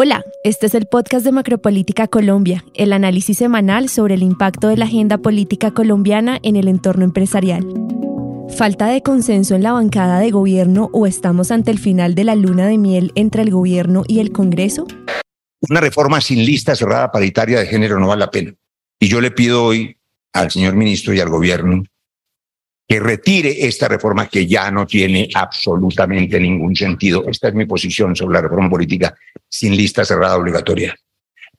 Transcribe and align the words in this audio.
Hola, 0.00 0.24
este 0.44 0.66
es 0.66 0.76
el 0.76 0.86
podcast 0.86 1.24
de 1.24 1.32
Macropolítica 1.32 2.06
Colombia, 2.06 2.64
el 2.74 2.92
análisis 2.92 3.36
semanal 3.36 3.88
sobre 3.88 4.14
el 4.14 4.22
impacto 4.22 4.68
de 4.68 4.76
la 4.76 4.84
agenda 4.84 5.18
política 5.18 5.72
colombiana 5.72 6.38
en 6.44 6.54
el 6.54 6.68
entorno 6.68 7.04
empresarial. 7.04 7.66
¿Falta 8.56 8.86
de 8.86 9.02
consenso 9.02 9.56
en 9.56 9.64
la 9.64 9.72
bancada 9.72 10.20
de 10.20 10.30
gobierno 10.30 10.88
o 10.92 11.08
estamos 11.08 11.50
ante 11.50 11.72
el 11.72 11.80
final 11.80 12.14
de 12.14 12.22
la 12.22 12.36
luna 12.36 12.68
de 12.68 12.78
miel 12.78 13.10
entre 13.16 13.42
el 13.42 13.50
gobierno 13.50 14.04
y 14.06 14.20
el 14.20 14.30
Congreso? 14.30 14.86
Una 15.68 15.80
reforma 15.80 16.20
sin 16.20 16.46
lista 16.46 16.76
cerrada 16.76 17.10
paritaria 17.10 17.58
de 17.58 17.66
género 17.66 17.98
no 17.98 18.06
vale 18.06 18.20
la 18.20 18.30
pena. 18.30 18.54
Y 19.00 19.08
yo 19.08 19.20
le 19.20 19.32
pido 19.32 19.64
hoy 19.64 19.96
al 20.32 20.48
señor 20.52 20.76
ministro 20.76 21.12
y 21.12 21.18
al 21.18 21.28
gobierno 21.28 21.82
que 22.88 23.00
retire 23.00 23.66
esta 23.66 23.86
reforma 23.86 24.28
que 24.28 24.46
ya 24.46 24.70
no 24.70 24.86
tiene 24.86 25.28
absolutamente 25.34 26.40
ningún 26.40 26.74
sentido. 26.74 27.24
Esta 27.28 27.48
es 27.48 27.54
mi 27.54 27.66
posición 27.66 28.16
sobre 28.16 28.36
la 28.36 28.40
reforma 28.40 28.70
política 28.70 29.14
sin 29.46 29.76
lista 29.76 30.06
cerrada 30.06 30.38
obligatoria. 30.38 30.96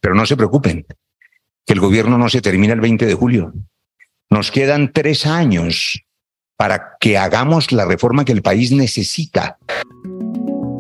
Pero 0.01 0.15
no 0.15 0.25
se 0.25 0.35
preocupen, 0.35 0.87
que 1.67 1.73
el 1.73 1.79
gobierno 1.79 2.17
no 2.17 2.29
se 2.29 2.41
termina 2.41 2.73
el 2.73 2.81
20 2.81 3.05
de 3.05 3.13
julio. 3.13 3.53
Nos 4.31 4.49
quedan 4.49 4.91
tres 4.91 5.27
años 5.27 6.01
para 6.57 6.97
que 6.99 7.19
hagamos 7.19 7.71
la 7.71 7.85
reforma 7.85 8.25
que 8.25 8.31
el 8.31 8.41
país 8.41 8.71
necesita. 8.71 9.59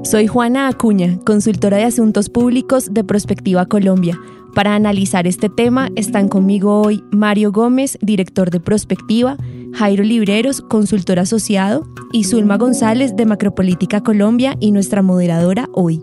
Soy 0.03 0.25
Juana 0.25 0.67
Acuña, 0.67 1.19
consultora 1.25 1.77
de 1.77 1.83
asuntos 1.83 2.27
públicos 2.29 2.91
de 2.91 3.03
Prospectiva 3.03 3.67
Colombia. 3.67 4.19
Para 4.59 4.75
analizar 4.75 5.25
este 5.25 5.47
tema 5.47 5.87
están 5.95 6.27
conmigo 6.27 6.81
hoy 6.81 7.01
Mario 7.11 7.53
Gómez, 7.53 7.97
director 8.01 8.51
de 8.51 8.59
Prospectiva, 8.59 9.37
Jairo 9.73 10.03
Libreros, 10.03 10.59
consultor 10.59 11.17
asociado, 11.17 11.87
y 12.11 12.25
Zulma 12.25 12.57
González 12.57 13.15
de 13.15 13.25
Macropolítica 13.25 14.01
Colombia 14.01 14.57
y 14.59 14.73
nuestra 14.73 15.01
moderadora 15.01 15.69
hoy. 15.71 16.01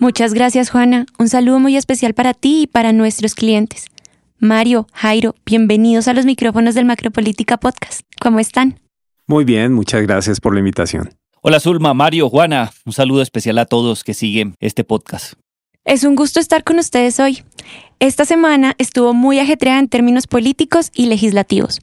Muchas 0.00 0.32
gracias 0.32 0.70
Juana, 0.70 1.04
un 1.18 1.28
saludo 1.28 1.60
muy 1.60 1.76
especial 1.76 2.14
para 2.14 2.32
ti 2.32 2.62
y 2.62 2.66
para 2.68 2.94
nuestros 2.94 3.34
clientes. 3.34 3.84
Mario, 4.38 4.86
Jairo, 4.94 5.34
bienvenidos 5.44 6.08
a 6.08 6.14
los 6.14 6.24
micrófonos 6.24 6.74
del 6.74 6.86
Macropolítica 6.86 7.58
Podcast. 7.58 8.00
¿Cómo 8.18 8.38
están? 8.38 8.80
Muy 9.26 9.44
bien, 9.44 9.74
muchas 9.74 10.00
gracias 10.00 10.40
por 10.40 10.54
la 10.54 10.60
invitación. 10.60 11.10
Hola 11.42 11.60
Zulma, 11.60 11.92
Mario, 11.92 12.30
Juana, 12.30 12.70
un 12.86 12.94
saludo 12.94 13.20
especial 13.20 13.58
a 13.58 13.66
todos 13.66 14.04
que 14.04 14.14
siguen 14.14 14.54
este 14.58 14.84
podcast. 14.84 15.34
Es 15.84 16.04
un 16.04 16.14
gusto 16.14 16.38
estar 16.38 16.62
con 16.62 16.78
ustedes 16.78 17.18
hoy. 17.18 17.42
Esta 17.98 18.24
semana 18.24 18.74
estuvo 18.78 19.14
muy 19.14 19.40
ajetreada 19.40 19.80
en 19.80 19.88
términos 19.88 20.28
políticos 20.28 20.90
y 20.94 21.06
legislativos. 21.06 21.80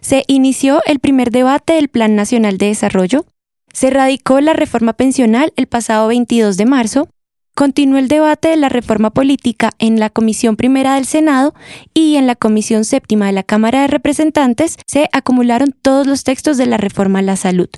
Se 0.00 0.24
inició 0.26 0.80
el 0.86 1.00
primer 1.00 1.30
debate 1.30 1.74
del 1.74 1.88
Plan 1.88 2.16
Nacional 2.16 2.56
de 2.56 2.66
Desarrollo, 2.66 3.26
se 3.72 3.90
radicó 3.90 4.40
la 4.40 4.54
reforma 4.54 4.94
pensional 4.94 5.52
el 5.56 5.66
pasado 5.66 6.08
22 6.08 6.56
de 6.56 6.66
marzo 6.66 7.08
Continuó 7.54 7.98
el 7.98 8.08
debate 8.08 8.48
de 8.48 8.56
la 8.56 8.70
reforma 8.70 9.10
política 9.10 9.72
en 9.78 10.00
la 10.00 10.08
Comisión 10.08 10.56
Primera 10.56 10.94
del 10.94 11.04
Senado 11.04 11.54
y 11.92 12.16
en 12.16 12.26
la 12.26 12.34
Comisión 12.34 12.86
Séptima 12.86 13.26
de 13.26 13.32
la 13.32 13.42
Cámara 13.42 13.82
de 13.82 13.88
Representantes 13.88 14.78
se 14.86 15.10
acumularon 15.12 15.74
todos 15.82 16.06
los 16.06 16.24
textos 16.24 16.56
de 16.56 16.64
la 16.64 16.78
reforma 16.78 17.18
a 17.18 17.22
la 17.22 17.36
salud, 17.36 17.68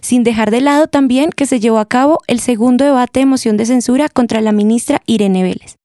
sin 0.00 0.22
dejar 0.22 0.52
de 0.52 0.60
lado 0.60 0.86
también 0.86 1.30
que 1.30 1.46
se 1.46 1.58
llevó 1.58 1.78
a 1.78 1.88
cabo 1.88 2.20
el 2.28 2.38
segundo 2.38 2.84
debate 2.84 3.20
de 3.20 3.26
moción 3.26 3.56
de 3.56 3.66
censura 3.66 4.08
contra 4.08 4.40
la 4.40 4.52
ministra 4.52 5.02
Irene 5.04 5.42
Vélez. 5.42 5.78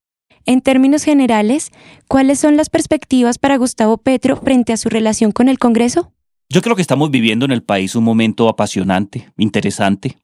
En 0.46 0.62
términos 0.62 1.04
generales, 1.04 1.72
¿cuáles 2.08 2.40
son 2.40 2.56
las 2.56 2.70
perspectivas 2.70 3.40
para 3.40 3.58
Gustavo 3.58 3.98
Petro 3.98 4.38
frente 4.38 4.74
a 4.74 4.78
su 4.78 4.90
relación 4.90 5.32
con 5.32 5.50
el 5.50 5.58
Congreso? 5.58 6.12
Yo 6.52 6.62
creo 6.64 6.76
que 6.76 6.82
estamos 6.82 7.12
viviendo 7.12 7.46
en 7.46 7.52
el 7.52 7.62
país 7.62 7.96
un 7.96 8.04
momento 8.04 8.50
apasionante, 8.50 9.32
interesante. 9.38 10.18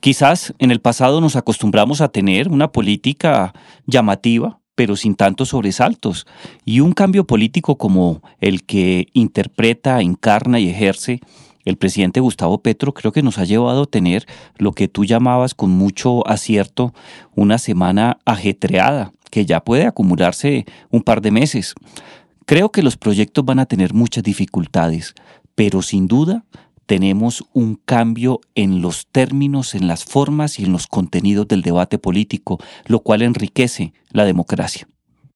Quizás 0.00 0.54
en 0.58 0.70
el 0.70 0.80
pasado 0.80 1.20
nos 1.20 1.36
acostumbramos 1.36 2.00
a 2.00 2.08
tener 2.08 2.48
una 2.48 2.70
política 2.70 3.52
llamativa, 3.86 4.60
pero 4.74 4.94
sin 4.94 5.16
tantos 5.16 5.48
sobresaltos, 5.48 6.26
y 6.64 6.80
un 6.80 6.92
cambio 6.92 7.26
político 7.26 7.78
como 7.78 8.22
el 8.40 8.64
que 8.64 9.08
interpreta, 9.12 10.00
encarna 10.00 10.60
y 10.60 10.68
ejerce 10.68 11.20
el 11.68 11.76
presidente 11.76 12.20
Gustavo 12.20 12.62
Petro 12.62 12.94
creo 12.94 13.12
que 13.12 13.22
nos 13.22 13.36
ha 13.36 13.44
llevado 13.44 13.82
a 13.82 13.86
tener 13.86 14.26
lo 14.56 14.72
que 14.72 14.88
tú 14.88 15.04
llamabas 15.04 15.54
con 15.54 15.70
mucho 15.70 16.26
acierto 16.26 16.94
una 17.34 17.58
semana 17.58 18.20
ajetreada, 18.24 19.12
que 19.30 19.44
ya 19.44 19.62
puede 19.62 19.86
acumularse 19.86 20.64
un 20.90 21.02
par 21.02 21.20
de 21.20 21.30
meses. 21.30 21.74
Creo 22.46 22.72
que 22.72 22.82
los 22.82 22.96
proyectos 22.96 23.44
van 23.44 23.58
a 23.58 23.66
tener 23.66 23.92
muchas 23.92 24.24
dificultades, 24.24 25.14
pero 25.54 25.82
sin 25.82 26.06
duda 26.06 26.46
tenemos 26.88 27.44
un 27.52 27.78
cambio 27.84 28.40
en 28.54 28.80
los 28.80 29.06
términos, 29.12 29.74
en 29.74 29.86
las 29.86 30.06
formas 30.06 30.58
y 30.58 30.64
en 30.64 30.72
los 30.72 30.86
contenidos 30.86 31.46
del 31.46 31.60
debate 31.60 31.98
político, 31.98 32.58
lo 32.86 33.00
cual 33.00 33.20
enriquece 33.20 33.92
la 34.10 34.24
democracia. 34.24 34.88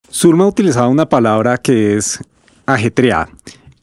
Surma 0.08 0.44
ha 0.44 0.48
utilizado 0.48 0.88
una 0.88 1.10
palabra 1.10 1.58
que 1.58 1.98
es 1.98 2.18
ajetreada. 2.64 3.28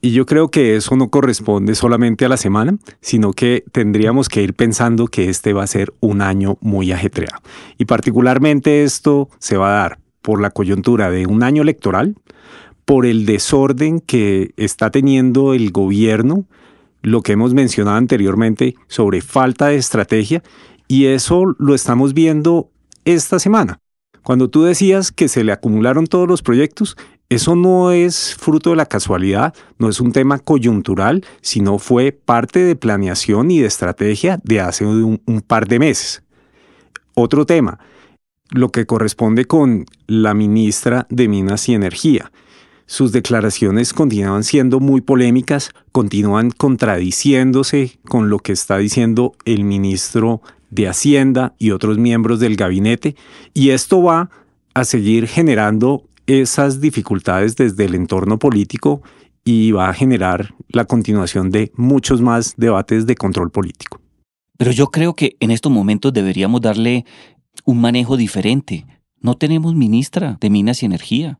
Y 0.01 0.11
yo 0.13 0.25
creo 0.25 0.49
que 0.49 0.77
eso 0.77 0.95
no 0.95 1.09
corresponde 1.09 1.75
solamente 1.75 2.25
a 2.25 2.29
la 2.29 2.37
semana, 2.37 2.75
sino 3.01 3.33
que 3.33 3.63
tendríamos 3.71 4.29
que 4.29 4.41
ir 4.41 4.55
pensando 4.55 5.05
que 5.05 5.29
este 5.29 5.53
va 5.53 5.63
a 5.63 5.67
ser 5.67 5.93
un 5.99 6.23
año 6.23 6.57
muy 6.61 6.91
ajetreado. 6.91 7.39
Y 7.77 7.85
particularmente 7.85 8.83
esto 8.83 9.29
se 9.37 9.57
va 9.57 9.69
a 9.69 9.79
dar 9.81 9.99
por 10.23 10.41
la 10.41 10.49
coyuntura 10.49 11.11
de 11.11 11.27
un 11.27 11.43
año 11.43 11.61
electoral, 11.61 12.15
por 12.85 13.05
el 13.05 13.27
desorden 13.27 13.99
que 13.99 14.55
está 14.57 14.89
teniendo 14.89 15.53
el 15.53 15.69
gobierno 15.71 16.45
lo 17.01 17.21
que 17.21 17.33
hemos 17.33 17.53
mencionado 17.53 17.97
anteriormente 17.97 18.75
sobre 18.87 19.21
falta 19.21 19.67
de 19.67 19.77
estrategia 19.77 20.43
y 20.87 21.05
eso 21.05 21.55
lo 21.57 21.75
estamos 21.75 22.13
viendo 22.13 22.71
esta 23.05 23.39
semana. 23.39 23.79
Cuando 24.23 24.49
tú 24.49 24.63
decías 24.63 25.11
que 25.11 25.27
se 25.27 25.43
le 25.43 25.51
acumularon 25.51 26.07
todos 26.07 26.27
los 26.27 26.41
proyectos, 26.41 26.97
eso 27.29 27.55
no 27.55 27.91
es 27.91 28.35
fruto 28.35 28.71
de 28.71 28.75
la 28.75 28.85
casualidad, 28.85 29.53
no 29.77 29.87
es 29.87 30.01
un 30.01 30.11
tema 30.11 30.39
coyuntural, 30.39 31.23
sino 31.41 31.77
fue 31.79 32.11
parte 32.11 32.59
de 32.59 32.75
planeación 32.75 33.51
y 33.51 33.59
de 33.59 33.67
estrategia 33.67 34.39
de 34.43 34.61
hace 34.61 34.85
un, 34.85 35.21
un 35.25 35.41
par 35.41 35.67
de 35.67 35.79
meses. 35.79 36.23
Otro 37.13 37.45
tema, 37.45 37.79
lo 38.49 38.69
que 38.69 38.85
corresponde 38.85 39.45
con 39.45 39.85
la 40.07 40.33
ministra 40.33 41.05
de 41.09 41.27
Minas 41.27 41.69
y 41.69 41.75
Energía. 41.75 42.31
Sus 42.89 43.11
declaraciones 43.11 43.93
continúan 43.93 44.43
siendo 44.43 44.79
muy 44.79 45.01
polémicas, 45.01 45.69
continúan 45.91 46.49
contradiciéndose 46.49 47.99
con 48.09 48.31
lo 48.31 48.39
que 48.39 48.51
está 48.51 48.79
diciendo 48.79 49.33
el 49.45 49.63
ministro 49.63 50.41
de 50.71 50.87
Hacienda 50.87 51.53
y 51.59 51.69
otros 51.69 51.99
miembros 51.99 52.39
del 52.39 52.55
gabinete, 52.55 53.15
y 53.53 53.69
esto 53.69 54.01
va 54.01 54.31
a 54.73 54.85
seguir 54.85 55.27
generando 55.27 56.09
esas 56.25 56.81
dificultades 56.81 57.55
desde 57.55 57.85
el 57.85 57.93
entorno 57.93 58.39
político 58.39 59.03
y 59.45 59.71
va 59.71 59.89
a 59.89 59.93
generar 59.93 60.55
la 60.69 60.85
continuación 60.85 61.51
de 61.51 61.71
muchos 61.75 62.21
más 62.21 62.55
debates 62.57 63.05
de 63.05 63.13
control 63.13 63.51
político. 63.51 64.01
Pero 64.57 64.71
yo 64.71 64.87
creo 64.87 65.13
que 65.13 65.35
en 65.39 65.51
estos 65.51 65.71
momentos 65.71 66.11
deberíamos 66.11 66.59
darle 66.61 67.05
un 67.65 67.81
manejo 67.81 68.17
diferente. 68.17 68.87
No 69.21 69.35
tenemos 69.35 69.75
ministra 69.75 70.39
de 70.41 70.49
Minas 70.49 70.81
y 70.81 70.87
Energía. 70.87 71.39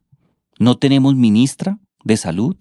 No 0.60 0.78
tenemos 0.78 1.16
ministra 1.16 1.80
de 2.04 2.18
salud, 2.18 2.56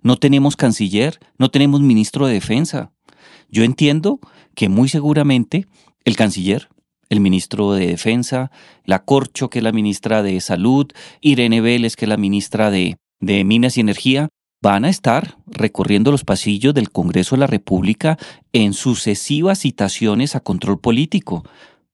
no 0.00 0.16
tenemos 0.16 0.56
canciller, 0.56 1.18
no 1.38 1.50
tenemos 1.50 1.80
ministro 1.80 2.26
de 2.26 2.34
defensa. 2.34 2.92
Yo 3.50 3.64
entiendo 3.64 4.20
que 4.54 4.68
muy 4.68 4.88
seguramente 4.88 5.66
el 6.04 6.16
canciller, 6.16 6.68
el 7.08 7.20
ministro 7.20 7.72
de 7.74 7.88
defensa, 7.88 8.50
la 8.84 9.04
Corcho, 9.04 9.50
que 9.50 9.58
es 9.58 9.62
la 9.62 9.72
ministra 9.72 10.22
de 10.22 10.40
salud, 10.40 10.86
Irene 11.20 11.60
Vélez, 11.60 11.96
que 11.96 12.06
es 12.06 12.08
la 12.08 12.16
ministra 12.16 12.70
de, 12.70 12.96
de 13.20 13.44
Minas 13.44 13.76
y 13.76 13.80
Energía, 13.80 14.28
van 14.62 14.84
a 14.84 14.88
estar 14.88 15.36
recorriendo 15.46 16.12
los 16.12 16.24
pasillos 16.24 16.72
del 16.72 16.90
Congreso 16.90 17.34
de 17.34 17.40
la 17.40 17.46
República 17.48 18.18
en 18.52 18.72
sucesivas 18.72 19.58
citaciones 19.58 20.36
a 20.36 20.40
control 20.40 20.80
político. 20.80 21.44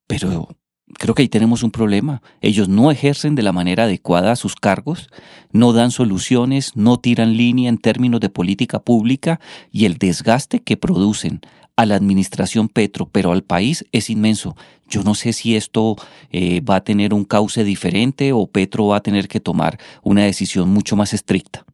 Pero 0.06 0.48
creo 0.94 1.14
que 1.14 1.22
ahí 1.22 1.28
tenemos 1.28 1.62
un 1.62 1.70
problema. 1.70 2.22
Ellos 2.40 2.68
no 2.68 2.90
ejercen 2.90 3.34
de 3.34 3.42
la 3.42 3.52
manera 3.52 3.84
adecuada 3.84 4.36
sus 4.36 4.54
cargos, 4.54 5.08
no 5.52 5.72
dan 5.72 5.90
soluciones, 5.90 6.76
no 6.76 6.98
tiran 6.98 7.36
línea 7.36 7.68
en 7.68 7.78
términos 7.78 8.20
de 8.20 8.30
política 8.30 8.78
pública 8.78 9.40
y 9.70 9.84
el 9.84 9.98
desgaste 9.98 10.60
que 10.60 10.76
producen 10.76 11.40
a 11.76 11.86
la 11.86 11.94
administración 11.94 12.68
Petro, 12.68 13.08
pero 13.10 13.30
al 13.30 13.44
país 13.44 13.84
es 13.92 14.10
inmenso. 14.10 14.56
Yo 14.88 15.04
no 15.04 15.14
sé 15.14 15.32
si 15.32 15.54
esto 15.54 15.96
eh, 16.32 16.60
va 16.60 16.76
a 16.76 16.84
tener 16.84 17.14
un 17.14 17.24
cauce 17.24 17.62
diferente 17.62 18.32
o 18.32 18.48
Petro 18.48 18.88
va 18.88 18.96
a 18.96 19.02
tener 19.02 19.28
que 19.28 19.38
tomar 19.38 19.78
una 20.02 20.24
decisión 20.24 20.68
mucho 20.70 20.96
más 20.96 21.14
estricta. 21.14 21.64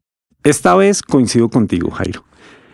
Esta 0.42 0.74
vez 0.74 1.00
coincido 1.00 1.48
contigo, 1.48 1.90
Jairo. 1.90 2.22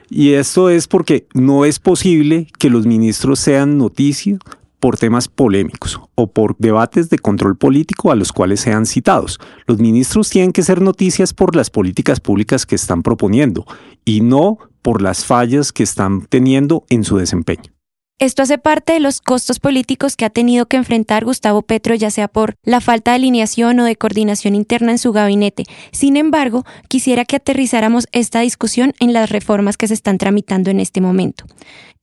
Y 0.08 0.32
esto 0.32 0.70
es 0.70 0.88
porque 0.88 1.28
no 1.32 1.64
es 1.64 1.78
posible 1.78 2.48
que 2.58 2.68
los 2.68 2.84
ministros 2.84 3.38
sean 3.38 3.78
noticia 3.78 4.38
por 4.80 4.96
temas 4.96 5.28
polémicos 5.28 6.00
o 6.14 6.32
por 6.32 6.56
debates 6.58 7.10
de 7.10 7.18
control 7.18 7.56
político 7.56 8.10
a 8.10 8.16
los 8.16 8.32
cuales 8.32 8.60
sean 8.60 8.86
citados. 8.86 9.38
Los 9.66 9.78
ministros 9.78 10.30
tienen 10.30 10.52
que 10.52 10.62
ser 10.62 10.80
noticias 10.82 11.32
por 11.32 11.54
las 11.54 11.70
políticas 11.70 12.18
públicas 12.18 12.66
que 12.66 12.74
están 12.74 13.02
proponiendo 13.02 13.66
y 14.04 14.22
no 14.22 14.58
por 14.82 15.02
las 15.02 15.24
fallas 15.24 15.72
que 15.72 15.82
están 15.82 16.26
teniendo 16.26 16.84
en 16.88 17.04
su 17.04 17.18
desempeño. 17.18 17.79
Esto 18.22 18.42
hace 18.42 18.58
parte 18.58 18.92
de 18.92 19.00
los 19.00 19.22
costos 19.22 19.60
políticos 19.60 20.14
que 20.14 20.26
ha 20.26 20.30
tenido 20.30 20.66
que 20.66 20.76
enfrentar 20.76 21.24
Gustavo 21.24 21.62
Petro, 21.62 21.94
ya 21.94 22.10
sea 22.10 22.28
por 22.28 22.54
la 22.62 22.82
falta 22.82 23.12
de 23.12 23.14
alineación 23.14 23.80
o 23.80 23.84
de 23.84 23.96
coordinación 23.96 24.54
interna 24.54 24.92
en 24.92 24.98
su 24.98 25.10
gabinete. 25.12 25.64
Sin 25.90 26.18
embargo, 26.18 26.64
quisiera 26.88 27.24
que 27.24 27.36
aterrizáramos 27.36 28.08
esta 28.12 28.40
discusión 28.40 28.92
en 29.00 29.14
las 29.14 29.30
reformas 29.30 29.78
que 29.78 29.88
se 29.88 29.94
están 29.94 30.18
tramitando 30.18 30.70
en 30.70 30.80
este 30.80 31.00
momento. 31.00 31.46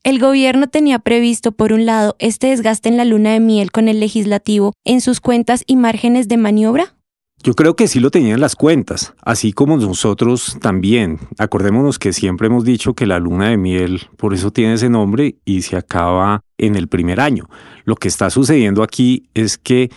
El 0.04 0.18
gobierno 0.18 0.66
tenía 0.66 0.98
previsto, 0.98 1.52
por 1.52 1.72
un 1.72 1.86
lado, 1.86 2.16
este 2.18 2.48
desgaste 2.48 2.90
en 2.90 2.98
la 2.98 3.06
luna 3.06 3.34
de 3.34 3.40
miel 3.40 3.72
con 3.72 3.88
el 3.88 4.00
legislativo 4.00 4.74
en 4.86 5.02
sus 5.02 5.22
cuentas 5.22 5.64
y 5.68 5.76
márgenes 5.76 6.28
de 6.28 6.38
maniobra. 6.38 6.97
Yo 7.44 7.54
creo 7.54 7.76
que 7.76 7.88
sí 7.88 8.00
lo 8.00 8.10
tenían 8.10 8.42
las 8.42 8.56
cuentas, 8.56 9.14
así 9.22 9.54
como 9.54 9.78
nosotros 9.78 10.58
también. 10.60 11.20
Acordémonos 11.38 12.00
que 12.00 12.12
siempre 12.12 12.48
hemos 12.48 12.64
dicho 12.64 12.96
que 12.96 13.06
la 13.06 13.20
luna 13.20 13.50
de 13.50 13.58
miel, 13.58 14.08
por 14.18 14.34
eso 14.34 14.52
tiene 14.52 14.74
ese 14.74 14.90
nombre 14.90 15.36
y 15.46 15.62
se 15.62 15.78
acaba 15.78 16.42
en 16.58 16.76
el 16.76 16.88
primer 16.88 17.20
año. 17.20 17.48
Lo 17.86 17.96
que 17.96 18.08
está 18.08 18.32
sucediendo 18.32 18.82
aquí 18.82 19.30
es 19.36 19.60
que 19.60 19.92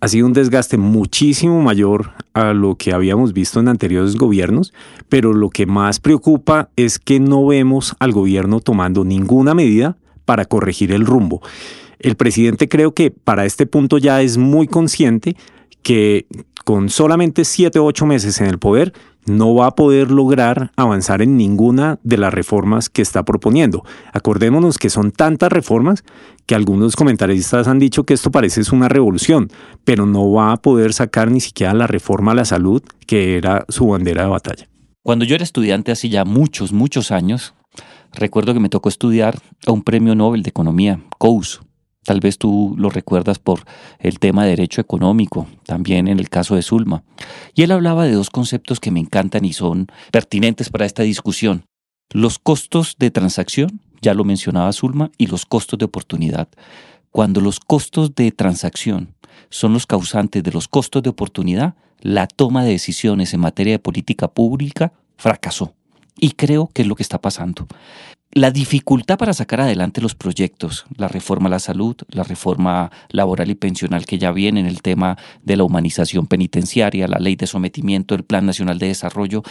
ha 0.00 0.08
sido 0.08 0.26
un 0.26 0.34
desgaste 0.34 0.76
muchísimo 0.76 1.62
mayor 1.62 2.12
a 2.34 2.52
lo 2.52 2.74
que 2.74 2.92
habíamos 2.92 3.32
visto 3.32 3.58
en 3.58 3.68
anteriores 3.68 4.16
gobiernos, 4.16 4.74
pero 5.08 5.32
lo 5.32 5.48
que 5.48 5.64
más 5.64 5.98
preocupa 5.98 6.68
es 6.76 6.98
que 6.98 7.20
no 7.20 7.46
vemos 7.46 7.96
al 8.00 8.12
gobierno 8.12 8.60
tomando 8.60 9.04
ninguna 9.04 9.54
medida 9.54 9.96
para 10.26 10.44
corregir 10.44 10.92
el 10.92 11.06
rumbo. 11.06 11.40
El 12.00 12.16
presidente 12.16 12.68
creo 12.68 12.92
que 12.92 13.10
para 13.10 13.46
este 13.46 13.64
punto 13.64 13.96
ya 13.96 14.20
es 14.22 14.36
muy 14.36 14.66
consciente 14.66 15.36
que 15.82 16.26
con 16.64 16.88
solamente 16.88 17.44
siete 17.44 17.78
o 17.78 17.84
ocho 17.84 18.06
meses 18.06 18.40
en 18.40 18.46
el 18.46 18.58
poder 18.58 18.92
no 19.26 19.54
va 19.54 19.66
a 19.66 19.74
poder 19.76 20.10
lograr 20.10 20.72
avanzar 20.76 21.22
en 21.22 21.36
ninguna 21.36 21.98
de 22.02 22.16
las 22.16 22.34
reformas 22.34 22.88
que 22.88 23.02
está 23.02 23.24
proponiendo. 23.24 23.84
Acordémonos 24.12 24.78
que 24.78 24.90
son 24.90 25.12
tantas 25.12 25.52
reformas 25.52 26.04
que 26.46 26.54
algunos 26.54 26.96
comentaristas 26.96 27.68
han 27.68 27.78
dicho 27.78 28.04
que 28.04 28.14
esto 28.14 28.30
parece 28.30 28.62
una 28.72 28.88
revolución, 28.88 29.50
pero 29.84 30.06
no 30.06 30.30
va 30.32 30.52
a 30.52 30.56
poder 30.56 30.92
sacar 30.92 31.30
ni 31.30 31.40
siquiera 31.40 31.74
la 31.74 31.86
reforma 31.86 32.32
a 32.32 32.36
la 32.36 32.44
salud, 32.44 32.82
que 33.06 33.36
era 33.36 33.64
su 33.68 33.86
bandera 33.88 34.22
de 34.22 34.28
batalla. 34.28 34.68
Cuando 35.02 35.24
yo 35.24 35.34
era 35.34 35.44
estudiante 35.44 35.92
hace 35.92 36.08
ya 36.08 36.24
muchos, 36.24 36.72
muchos 36.72 37.10
años, 37.10 37.54
recuerdo 38.12 38.54
que 38.54 38.60
me 38.60 38.68
tocó 38.68 38.88
estudiar 38.88 39.38
a 39.66 39.72
un 39.72 39.82
premio 39.82 40.14
Nobel 40.14 40.42
de 40.42 40.50
Economía, 40.50 41.00
Coase, 41.18 41.58
Tal 42.04 42.18
vez 42.18 42.36
tú 42.36 42.74
lo 42.78 42.90
recuerdas 42.90 43.38
por 43.38 43.64
el 44.00 44.18
tema 44.18 44.42
de 44.42 44.50
derecho 44.50 44.80
económico, 44.80 45.46
también 45.64 46.08
en 46.08 46.18
el 46.18 46.28
caso 46.28 46.56
de 46.56 46.62
Zulma. 46.62 47.04
Y 47.54 47.62
él 47.62 47.70
hablaba 47.70 48.04
de 48.04 48.12
dos 48.12 48.30
conceptos 48.30 48.80
que 48.80 48.90
me 48.90 48.98
encantan 48.98 49.44
y 49.44 49.52
son 49.52 49.86
pertinentes 50.10 50.68
para 50.68 50.84
esta 50.84 51.04
discusión. 51.04 51.64
Los 52.10 52.40
costos 52.40 52.96
de 52.98 53.10
transacción, 53.12 53.80
ya 54.00 54.14
lo 54.14 54.24
mencionaba 54.24 54.72
Zulma, 54.72 55.12
y 55.16 55.28
los 55.28 55.46
costos 55.46 55.78
de 55.78 55.84
oportunidad. 55.84 56.48
Cuando 57.12 57.40
los 57.40 57.60
costos 57.60 58.14
de 58.16 58.32
transacción 58.32 59.14
son 59.48 59.72
los 59.72 59.86
causantes 59.86 60.42
de 60.42 60.50
los 60.50 60.66
costos 60.66 61.04
de 61.04 61.10
oportunidad, 61.10 61.74
la 62.00 62.26
toma 62.26 62.64
de 62.64 62.72
decisiones 62.72 63.32
en 63.32 63.40
materia 63.40 63.74
de 63.74 63.78
política 63.78 64.26
pública 64.26 64.92
fracasó. 65.16 65.74
Y 66.18 66.32
creo 66.32 66.68
que 66.72 66.82
es 66.82 66.88
lo 66.88 66.96
que 66.96 67.02
está 67.04 67.20
pasando 67.20 67.68
la 68.34 68.50
dificultad 68.50 69.18
para 69.18 69.34
sacar 69.34 69.60
adelante 69.60 70.00
los 70.00 70.14
proyectos, 70.14 70.86
la 70.96 71.06
reforma 71.06 71.48
a 71.48 71.50
la 71.50 71.58
salud, 71.58 71.96
la 72.08 72.22
reforma 72.22 72.90
laboral 73.10 73.50
y 73.50 73.54
pensional 73.54 74.06
que 74.06 74.18
ya 74.18 74.32
viene 74.32 74.60
en 74.60 74.66
el 74.66 74.80
tema 74.80 75.18
de 75.42 75.56
la 75.56 75.64
humanización 75.64 76.26
penitenciaria, 76.26 77.08
la 77.08 77.18
ley 77.18 77.36
de 77.36 77.46
sometimiento, 77.46 78.14
el 78.14 78.24
Plan 78.24 78.46
Nacional 78.46 78.78
de 78.78 78.88
Desarrollo, 78.88 79.42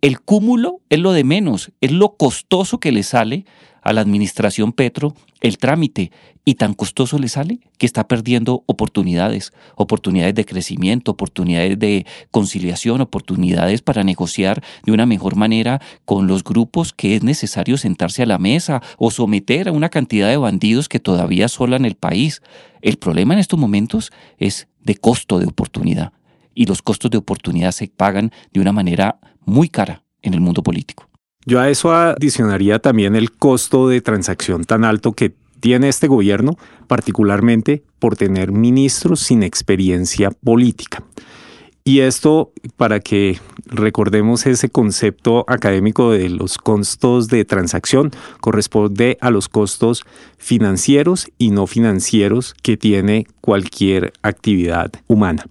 el 0.00 0.20
cúmulo 0.20 0.80
es 0.90 0.98
lo 0.98 1.12
de 1.12 1.22
menos, 1.22 1.72
es 1.80 1.92
lo 1.92 2.16
costoso 2.16 2.80
que 2.80 2.92
le 2.92 3.04
sale 3.04 3.46
a 3.84 3.92
la 3.92 4.00
administración 4.00 4.72
Petro 4.72 5.14
el 5.40 5.58
trámite 5.58 6.10
y 6.46 6.54
tan 6.54 6.72
costoso 6.74 7.18
le 7.18 7.28
sale 7.28 7.60
que 7.78 7.86
está 7.86 8.08
perdiendo 8.08 8.64
oportunidades, 8.66 9.52
oportunidades 9.76 10.34
de 10.34 10.46
crecimiento, 10.46 11.12
oportunidades 11.12 11.78
de 11.78 12.06
conciliación, 12.30 13.02
oportunidades 13.02 13.82
para 13.82 14.04
negociar 14.04 14.62
de 14.84 14.92
una 14.92 15.04
mejor 15.04 15.36
manera 15.36 15.80
con 16.06 16.26
los 16.26 16.42
grupos 16.42 16.92
que 16.92 17.14
es 17.14 17.22
necesario 17.22 17.76
sentarse 17.76 18.22
a 18.22 18.26
la 18.26 18.38
mesa 18.38 18.82
o 18.96 19.10
someter 19.10 19.68
a 19.68 19.72
una 19.72 19.90
cantidad 19.90 20.28
de 20.28 20.38
bandidos 20.38 20.88
que 20.88 20.98
todavía 21.00 21.46
asolan 21.46 21.84
el 21.84 21.94
país. 21.94 22.42
El 22.80 22.96
problema 22.96 23.34
en 23.34 23.40
estos 23.40 23.58
momentos 23.58 24.10
es 24.38 24.66
de 24.80 24.96
costo 24.96 25.38
de 25.38 25.46
oportunidad 25.46 26.12
y 26.54 26.66
los 26.66 26.80
costos 26.80 27.10
de 27.10 27.18
oportunidad 27.18 27.72
se 27.72 27.88
pagan 27.88 28.32
de 28.52 28.60
una 28.60 28.72
manera 28.72 29.18
muy 29.44 29.68
cara 29.68 30.04
en 30.22 30.32
el 30.32 30.40
mundo 30.40 30.62
político. 30.62 31.08
Yo 31.46 31.60
a 31.60 31.68
eso 31.68 31.92
adicionaría 31.92 32.78
también 32.78 33.16
el 33.16 33.32
costo 33.32 33.88
de 33.88 34.00
transacción 34.00 34.64
tan 34.64 34.84
alto 34.84 35.12
que 35.12 35.34
tiene 35.60 35.88
este 35.88 36.08
gobierno, 36.08 36.58
particularmente 36.88 37.82
por 37.98 38.16
tener 38.16 38.52
ministros 38.52 39.20
sin 39.20 39.42
experiencia 39.42 40.30
política. 40.30 41.02
Y 41.86 42.00
esto, 42.00 42.50
para 42.78 43.00
que 43.00 43.38
recordemos 43.66 44.46
ese 44.46 44.70
concepto 44.70 45.44
académico 45.48 46.12
de 46.12 46.30
los 46.30 46.56
costos 46.56 47.28
de 47.28 47.44
transacción, 47.44 48.10
corresponde 48.40 49.18
a 49.20 49.30
los 49.30 49.50
costos 49.50 50.04
financieros 50.38 51.28
y 51.36 51.50
no 51.50 51.66
financieros 51.66 52.54
que 52.62 52.78
tiene 52.78 53.26
cualquier 53.42 54.14
actividad 54.22 54.92
humana. 55.08 55.44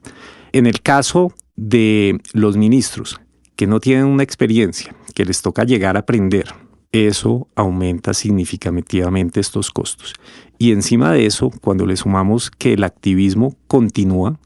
En 0.53 0.65
el 0.65 0.81
caso 0.81 1.33
de 1.55 2.19
los 2.33 2.57
ministros 2.57 3.19
que 3.55 3.67
no 3.67 3.79
tienen 3.79 4.05
una 4.05 4.23
experiencia, 4.23 4.95
que 5.13 5.25
les 5.25 5.41
toca 5.41 5.63
llegar 5.63 5.95
a 5.95 6.01
aprender, 6.01 6.45
eso 6.93 7.47
aumenta 7.55 8.13
significativamente 8.13 9.39
estos 9.39 9.71
costos. 9.71 10.13
Y 10.59 10.71
encima 10.71 11.11
de 11.11 11.25
eso, 11.25 11.51
cuando 11.61 11.85
le 11.85 11.97
sumamos 11.97 12.51
que 12.51 12.73
el 12.73 12.83
activismo 12.83 13.55
continúa, 13.67 14.39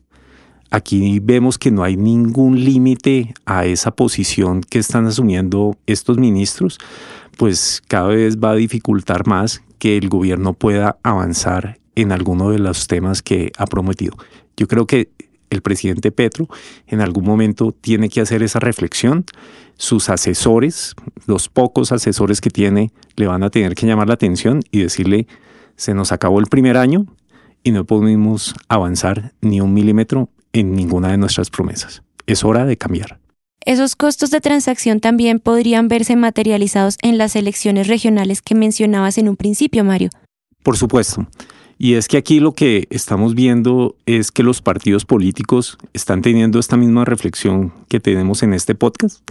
aquí 0.72 1.20
vemos 1.20 1.58
que 1.58 1.72
no 1.72 1.84
hay 1.84 1.98
ningún 1.98 2.64
límite 2.64 3.34
a 3.46 3.66
esa 3.66 3.92
posición 3.92 4.62
que 4.62 4.80
están 4.80 5.06
asumiendo 5.06 5.78
estos 5.86 6.18
ministros, 6.18 6.80
pues 7.38 7.84
cada 7.88 8.08
vez 8.08 8.38
va 8.38 8.52
a 8.52 8.56
dificultar 8.56 9.28
más 9.28 9.62
que 9.78 9.98
el 9.98 10.10
gobierno 10.10 10.54
pueda 10.54 10.98
avanzar 11.04 11.80
en 11.96 12.12
alguno 12.12 12.50
de 12.50 12.60
los 12.60 12.88
temas 12.88 13.22
que 13.22 13.52
ha 13.58 13.66
prometido. 13.66 14.16
Yo 14.56 14.68
creo 14.68 14.88
que 14.88 15.10
el 15.50 15.62
presidente 15.62 16.12
Petro 16.12 16.48
en 16.88 17.02
algún 17.02 17.26
momento 17.26 17.72
tiene 17.72 18.10
que 18.10 18.22
hacer 18.22 18.44
esa 18.44 18.60
reflexión. 18.60 19.26
Sus 19.76 20.10
asesores, 20.10 20.96
los 21.26 21.50
pocos 21.50 21.92
asesores 21.92 22.42
que 22.42 22.50
tiene, 22.50 22.92
le 23.16 23.28
van 23.28 23.44
a 23.44 23.50
tener 23.50 23.76
que 23.76 23.86
llamar 23.86 24.08
la 24.08 24.16
atención 24.16 24.62
y 24.72 24.80
decirle, 24.80 25.28
se 25.76 25.94
nos 25.94 26.12
acabó 26.12 26.40
el 26.40 26.48
primer 26.48 26.78
año 26.78 27.06
y 27.64 27.72
no 27.72 27.86
podemos 27.86 28.56
avanzar 28.70 29.34
ni 29.42 29.62
un 29.62 29.74
milímetro 29.74 30.30
en 30.54 30.74
ninguna 30.74 31.10
de 31.10 31.18
nuestras 31.18 31.50
promesas. 31.50 32.02
Es 32.26 32.44
hora 32.44 32.66
de 32.66 32.78
cambiar. 32.78 33.20
Esos 33.66 33.96
costos 33.96 34.32
de 34.32 34.40
transacción 34.40 35.02
también 35.02 35.40
podrían 35.40 35.90
verse 35.90 36.16
materializados 36.16 36.98
en 37.02 37.18
las 37.18 37.36
elecciones 37.36 37.88
regionales 37.88 38.42
que 38.42 38.56
mencionabas 38.56 39.18
en 39.18 39.28
un 39.28 39.36
principio, 39.36 39.84
Mario. 39.84 40.10
Por 40.64 40.78
supuesto. 40.78 41.28
Y 41.80 41.94
es 41.94 42.08
que 42.08 42.18
aquí 42.18 42.40
lo 42.40 42.54
que 42.54 42.88
estamos 42.90 43.36
viendo 43.36 43.96
es 44.06 44.32
que 44.32 44.44
los 44.44 44.62
partidos 44.62 45.06
políticos 45.06 45.78
están 45.94 46.22
teniendo 46.22 46.60
esta 46.60 46.76
misma 46.76 47.06
reflexión 47.06 47.72
que 47.88 48.00
tenemos 48.00 48.42
en 48.42 48.54
este 48.54 48.74
podcast 48.74 49.22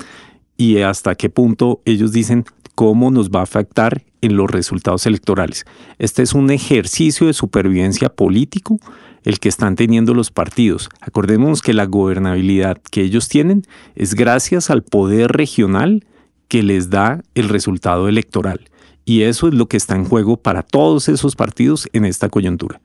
y 0.57 0.79
hasta 0.79 1.17
qué 1.17 1.29
punto 1.29 1.81
ellos 1.85 2.12
dicen 2.12 2.45
cómo 2.76 3.11
nos 3.11 3.31
va 3.31 3.41
a 3.41 3.45
afectar 3.45 4.05
en 4.21 4.37
los 4.37 4.50
resultados 4.50 5.07
electorales. 5.07 5.65
Este 5.99 6.23
es 6.23 6.35
un 6.35 6.50
ejercicio 6.50 7.26
de 7.26 7.33
supervivencia 7.33 8.11
político 8.11 8.79
el 9.25 9.41
que 9.41 9.49
están 9.49 9.75
teniendo 9.75 10.15
los 10.15 10.31
partidos. 10.31 10.88
Acordémonos 11.00 11.62
que 11.62 11.75
la 11.75 11.87
gobernabilidad 11.87 12.81
que 12.91 13.03
ellos 13.03 13.29
tienen 13.29 13.62
es 13.97 14.15
gracias 14.15 14.71
al 14.71 14.83
poder 14.83 15.33
regional 15.33 16.05
que 16.47 16.62
les 16.62 16.91
da 16.91 17.23
el 17.35 17.49
resultado 17.49 18.09
electoral. 18.09 18.61
Y 19.09 19.23
eso 19.23 19.47
es 19.47 19.55
lo 19.55 19.69
que 19.69 19.77
está 19.77 19.95
en 19.95 20.05
juego 20.05 20.37
para 20.37 20.63
todos 20.63 21.09
esos 21.09 21.37
partidos 21.37 21.89
en 21.93 22.05
esta 22.05 22.29
coyuntura. 22.29 22.81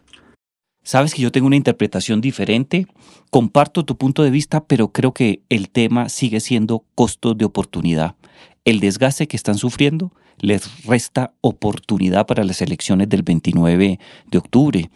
Sabes 0.83 1.15
que 1.15 1.21
yo 1.21 1.31
tengo 1.31 1.47
una 1.47 1.55
interpretación 1.55 2.21
diferente, 2.21 2.87
comparto 3.31 3.83
tu 3.85 3.97
punto 3.97 4.21
de 4.23 4.29
vista, 4.29 4.63
pero 4.63 4.89
creo 4.89 5.13
que 5.13 5.41
el 5.49 5.69
tema 5.69 6.09
sigue 6.09 6.39
siendo 6.39 6.85
costos 6.93 7.37
de 7.37 7.45
oportunidad. 7.45 8.15
El 8.65 8.79
desgaste 8.79 9.27
que 9.27 9.35
están 9.35 9.57
sufriendo 9.57 10.11
les 10.37 10.85
resta 10.85 11.33
oportunidad 11.41 12.27
para 12.27 12.43
las 12.43 12.61
elecciones 12.61 13.09
del 13.09 13.23
29 13.23 13.99
de 14.29 14.37
octubre. 14.37 14.89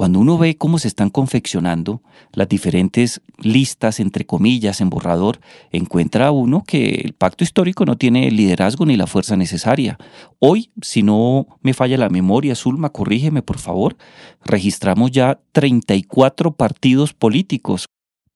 Cuando 0.00 0.18
uno 0.18 0.38
ve 0.38 0.56
cómo 0.56 0.78
se 0.78 0.88
están 0.88 1.10
confeccionando 1.10 2.00
las 2.32 2.48
diferentes 2.48 3.20
listas, 3.36 4.00
entre 4.00 4.24
comillas, 4.24 4.80
en 4.80 4.88
borrador, 4.88 5.40
encuentra 5.72 6.30
uno 6.30 6.64
que 6.66 7.02
el 7.04 7.12
pacto 7.12 7.44
histórico 7.44 7.84
no 7.84 7.98
tiene 7.98 8.26
el 8.26 8.36
liderazgo 8.36 8.86
ni 8.86 8.96
la 8.96 9.06
fuerza 9.06 9.36
necesaria. 9.36 9.98
Hoy, 10.38 10.70
si 10.80 11.02
no 11.02 11.48
me 11.60 11.74
falla 11.74 11.98
la 11.98 12.08
memoria, 12.08 12.54
Zulma, 12.54 12.88
corrígeme 12.88 13.42
por 13.42 13.58
favor, 13.58 13.98
registramos 14.42 15.10
ya 15.10 15.38
34 15.52 16.52
partidos 16.52 17.12
políticos. 17.12 17.84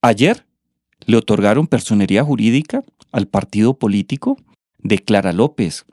Ayer 0.02 0.44
le 1.06 1.16
otorgaron 1.16 1.66
personería 1.66 2.22
jurídica 2.22 2.84
al 3.10 3.26
partido 3.26 3.78
político 3.78 4.36
de 4.80 4.98
Clara 4.98 5.32
López, 5.32 5.86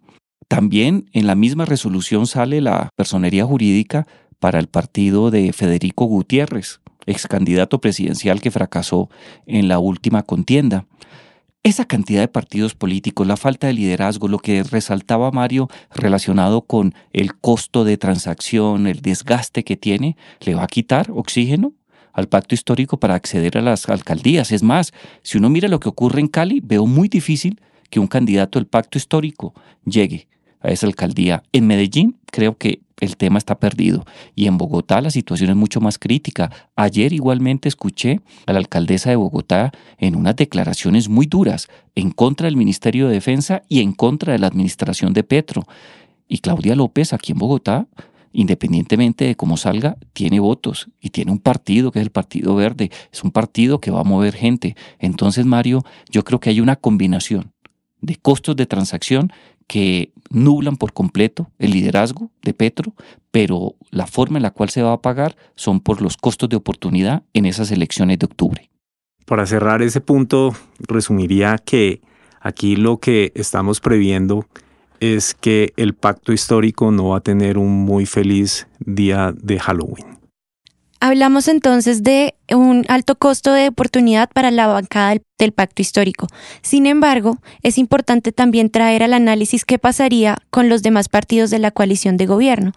También 0.50 1.10
en 1.14 1.28
la 1.28 1.36
misma 1.36 1.64
resolución 1.64 2.28
sale 2.28 2.60
la 2.60 2.90
personería 2.98 3.46
jurídica 3.46 4.06
para 4.42 4.58
el 4.58 4.68
partido 4.68 5.30
de 5.30 5.54
Federico 5.54 6.06
Gutiérrez, 6.06 6.82
ex 7.06 7.28
candidato 7.28 7.80
presidencial 7.80 8.42
que 8.42 8.50
fracasó 8.50 9.08
en 9.46 9.68
la 9.68 9.78
última 9.78 10.24
contienda. 10.24 10.86
Esa 11.62 11.86
cantidad 11.86 12.22
de 12.22 12.28
partidos 12.28 12.74
políticos, 12.74 13.28
la 13.28 13.38
falta 13.38 13.68
de 13.68 13.74
liderazgo, 13.74 14.28
lo 14.28 14.40
que 14.40 14.64
resaltaba 14.64 15.30
Mario 15.30 15.70
relacionado 15.94 16.64
con 16.64 16.96
el 17.14 17.36
costo 17.36 17.84
de 17.84 17.98
transacción, 17.98 18.88
el 18.88 19.02
desgaste 19.02 19.64
que 19.64 19.78
tiene, 19.78 20.18
le 20.40 20.56
va 20.56 20.64
a 20.64 20.68
quitar 20.68 21.12
oxígeno 21.12 21.74
al 22.12 22.28
pacto 22.28 22.56
histórico 22.56 23.00
para 23.00 23.14
acceder 23.14 23.60
a 23.60 23.62
las 23.62 23.88
alcaldías. 23.90 24.52
Es 24.52 24.64
más, 24.64 24.92
si 25.22 25.38
uno 25.38 25.52
mira 25.52 25.68
lo 25.68 25.80
que 25.80 25.90
ocurre 25.90 26.20
en 26.20 26.28
Cali, 26.28 26.62
veo 26.64 26.88
muy 26.88 27.10
difícil 27.10 27.62
que 27.92 28.00
un 28.00 28.08
candidato 28.08 28.58
del 28.58 28.66
pacto 28.66 28.98
histórico 28.98 29.54
llegue 29.86 30.28
a 30.62 30.72
esa 30.72 30.88
alcaldía. 30.88 31.44
En 31.52 31.68
Medellín 31.68 32.18
creo 32.32 32.58
que 32.58 32.82
el 33.02 33.18
tema 33.18 33.38
está 33.38 33.60
perdido. 33.60 34.06
Y 34.36 34.48
en 34.48 34.58
Bogotá 34.58 35.02
la 35.02 35.10
situación 35.10 35.50
es 35.50 35.56
mucho 35.58 35.82
más 35.82 36.00
crítica. 36.00 36.52
Ayer 36.78 37.12
igualmente 37.12 37.68
escuché 37.68 38.22
a 38.46 38.54
la 38.54 38.60
alcaldesa 38.60 39.10
de 39.10 39.18
Bogotá 39.18 39.72
en 39.98 40.16
unas 40.16 40.38
declaraciones 40.38 41.10
muy 41.10 41.26
duras 41.26 41.68
en 41.96 42.12
contra 42.12 42.46
del 42.46 42.56
Ministerio 42.56 43.08
de 43.08 43.16
Defensa 43.16 43.64
y 43.68 43.82
en 43.82 43.92
contra 43.92 44.32
de 44.32 44.40
la 44.40 44.48
administración 44.48 45.12
de 45.12 45.24
Petro. 45.24 45.66
Y 46.30 46.38
Claudia 46.38 46.76
López 46.76 47.12
aquí 47.12 47.34
en 47.34 47.40
Bogotá, 47.40 47.88
independientemente 48.32 49.26
de 49.26 49.36
cómo 49.36 49.58
salga, 49.58 49.98
tiene 50.14 50.40
votos 50.40 50.88
y 51.02 51.10
tiene 51.10 51.32
un 51.32 51.40
partido 51.40 51.92
que 51.92 52.00
es 52.00 52.04
el 52.04 52.12
Partido 52.12 52.56
Verde. 52.56 52.92
Es 53.12 53.24
un 53.24 53.32
partido 53.32 53.82
que 53.82 53.92
va 53.92 54.02
a 54.02 54.06
mover 54.06 54.36
gente. 54.36 54.76
Entonces, 55.00 55.46
Mario, 55.46 55.84
yo 56.10 56.24
creo 56.24 56.40
que 56.40 56.52
hay 56.52 56.62
una 56.62 56.76
combinación 56.76 57.52
de 58.00 58.16
costos 58.16 58.56
de 58.56 58.66
transacción 58.68 59.32
que 59.72 60.12
nublan 60.30 60.76
por 60.76 60.92
completo 60.92 61.50
el 61.58 61.72
liderazgo 61.72 62.30
de 62.42 62.54
Petro, 62.54 62.94
pero 63.32 63.76
la 63.90 64.06
forma 64.06 64.38
en 64.38 64.44
la 64.44 64.52
cual 64.52 64.70
se 64.70 64.82
va 64.82 64.92
a 64.92 65.02
pagar 65.02 65.38
son 65.56 65.80
por 65.80 66.02
los 66.02 66.18
costos 66.18 66.50
de 66.50 66.58
oportunidad 66.58 67.24
en 67.34 67.46
esas 67.46 67.72
elecciones 67.72 68.20
de 68.20 68.26
octubre. 68.26 68.70
Para 69.26 69.46
cerrar 69.46 69.82
ese 69.82 70.02
punto, 70.02 70.54
resumiría 70.80 71.58
que 71.58 72.02
aquí 72.42 72.76
lo 72.76 72.98
que 72.98 73.32
estamos 73.34 73.80
previendo 73.80 74.46
es 75.00 75.34
que 75.34 75.72
el 75.78 75.94
pacto 75.94 76.34
histórico 76.34 76.92
no 76.92 77.08
va 77.08 77.20
a 77.20 77.22
tener 77.22 77.58
un 77.58 77.72
muy 77.72 78.06
feliz 78.06 78.68
día 78.82 79.34
de 79.42 79.58
Halloween. 79.58 80.21
Hablamos 81.04 81.48
entonces 81.48 82.04
de 82.04 82.36
un 82.52 82.86
alto 82.88 83.16
costo 83.16 83.54
de 83.54 83.70
oportunidad 83.70 84.30
para 84.30 84.52
la 84.52 84.68
bancada 84.68 85.16
del, 85.40 85.52
pacto 85.52 85.82
histórico. 85.82 86.28
Sin 86.62 86.86
embargo, 86.86 87.40
es 87.64 87.80
importante 87.80 88.32
también 88.32 88.70
traer 88.70 89.02
al 89.02 89.16
análisis 89.16 89.66
qué 89.66 89.80
pasaría 89.80 90.38
con 90.52 90.70
los 90.70 90.84
demás 90.84 91.10
partidos 91.10 91.50
de 91.50 91.58
la 91.58 91.72
coalición 91.72 92.18
de 92.18 92.28
gobierno. 92.28 92.74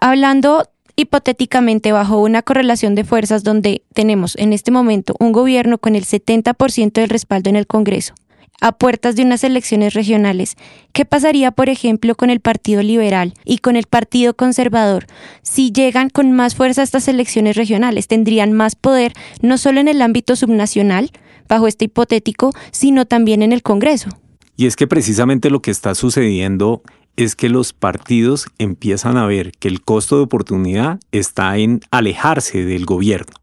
Hablando 0.00 0.66
hipotéticamente 0.96 1.92
bajo 1.92 2.22
una 2.22 2.40
correlación 2.40 2.94
de 2.94 3.04
fuerzas 3.04 3.44
donde 3.44 3.82
tenemos 3.92 4.34
en 4.36 4.54
este 4.54 4.70
momento 4.70 5.14
un 5.20 5.32
gobierno 5.32 5.76
con 5.76 5.94
el 5.94 6.06
70% 6.06 6.92
del 6.92 7.10
respaldo 7.10 7.50
en 7.50 7.56
el 7.56 7.66
Congreso, 7.66 8.14
a 8.62 8.70
puertas 8.70 9.16
de 9.16 9.24
unas 9.24 9.42
elecciones 9.42 9.92
regionales. 9.92 10.56
¿Qué 10.92 11.04
pasaría, 11.04 11.50
por 11.50 11.68
ejemplo, 11.68 12.14
con 12.14 12.30
el 12.30 12.40
Partido 12.40 12.80
Liberal 12.80 13.34
y 13.44 13.58
con 13.58 13.74
el 13.74 13.86
Partido 13.86 14.34
Conservador 14.34 15.06
si 15.42 15.72
llegan 15.72 16.08
con 16.08 16.32
más 16.32 16.54
fuerza 16.54 16.80
a 16.80 16.84
estas 16.84 17.08
elecciones 17.08 17.56
regionales? 17.56 18.06
Tendrían 18.06 18.52
más 18.52 18.76
poder 18.76 19.12
no 19.42 19.58
solo 19.58 19.80
en 19.80 19.88
el 19.88 20.00
ámbito 20.00 20.36
subnacional, 20.36 21.10
bajo 21.48 21.66
este 21.66 21.86
hipotético, 21.86 22.52
sino 22.70 23.04
también 23.04 23.42
en 23.42 23.52
el 23.52 23.62
Congreso. 23.62 24.10
Y 24.56 24.66
es 24.66 24.76
que 24.76 24.86
precisamente 24.86 25.50
lo 25.50 25.60
que 25.60 25.72
está 25.72 25.96
sucediendo 25.96 26.82
es 27.16 27.34
que 27.34 27.48
los 27.48 27.72
partidos 27.72 28.46
empiezan 28.58 29.16
a 29.16 29.26
ver 29.26 29.50
que 29.58 29.66
el 29.66 29.82
costo 29.82 30.16
de 30.16 30.22
oportunidad 30.22 31.00
está 31.10 31.58
en 31.58 31.80
alejarse 31.90 32.64
del 32.64 32.86
gobierno. 32.86 33.34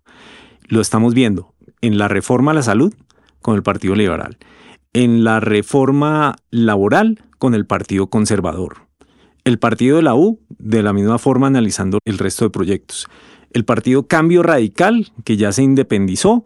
Lo 0.67 0.79
estamos 0.79 1.13
viendo 1.13 1.53
en 1.81 1.97
la 1.97 2.07
reforma 2.07 2.51
a 2.51 2.53
la 2.53 2.63
salud 2.63 2.93
con 3.41 3.55
el 3.55 3.63
Partido 3.63 3.95
Liberal 3.95 4.37
en 4.93 5.23
la 5.23 5.39
reforma 5.39 6.35
laboral 6.51 7.23
con 7.37 7.53
el 7.53 7.65
Partido 7.65 8.07
Conservador. 8.07 8.87
El 9.43 9.59
Partido 9.59 9.97
de 9.97 10.03
la 10.03 10.15
U, 10.15 10.39
de 10.49 10.83
la 10.83 10.93
misma 10.93 11.17
forma, 11.17 11.47
analizando 11.47 11.99
el 12.05 12.17
resto 12.17 12.45
de 12.45 12.51
proyectos. 12.51 13.07
El 13.51 13.65
Partido 13.65 14.07
Cambio 14.07 14.43
Radical, 14.43 15.11
que 15.23 15.37
ya 15.37 15.51
se 15.51 15.63
independizó, 15.63 16.45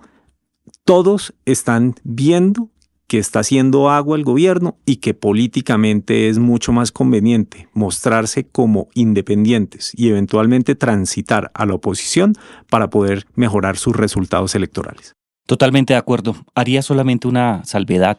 todos 0.85 1.33
están 1.45 1.95
viendo 2.03 2.69
que 3.07 3.19
está 3.19 3.41
haciendo 3.41 3.89
agua 3.89 4.17
el 4.17 4.23
gobierno 4.23 4.77
y 4.85 4.95
que 4.95 5.13
políticamente 5.13 6.29
es 6.29 6.39
mucho 6.39 6.71
más 6.71 6.91
conveniente 6.91 7.67
mostrarse 7.73 8.47
como 8.47 8.87
independientes 8.95 9.91
y 9.95 10.09
eventualmente 10.09 10.75
transitar 10.75 11.51
a 11.53 11.65
la 11.65 11.75
oposición 11.75 12.33
para 12.69 12.89
poder 12.89 13.25
mejorar 13.35 13.77
sus 13.77 13.95
resultados 13.95 14.55
electorales. 14.55 15.13
Totalmente 15.45 15.93
de 15.93 15.99
acuerdo. 15.99 16.35
Haría 16.55 16.81
solamente 16.81 17.27
una 17.27 17.63
salvedad. 17.65 18.17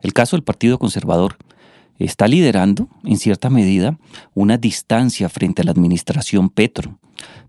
El 0.00 0.12
caso 0.12 0.36
del 0.36 0.44
Partido 0.44 0.78
Conservador 0.78 1.36
está 1.98 2.28
liderando, 2.28 2.88
en 3.04 3.16
cierta 3.18 3.50
medida, 3.50 3.98
una 4.34 4.56
distancia 4.56 5.28
frente 5.28 5.62
a 5.62 5.64
la 5.64 5.72
administración 5.72 6.48
Petro. 6.50 6.98